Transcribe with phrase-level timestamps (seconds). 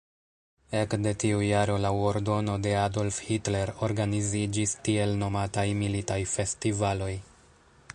[0.77, 7.17] Ekde tiu jaro laŭ ordono de Adolf Hitler organiziĝis tiel nomataj "militaj festivaloj".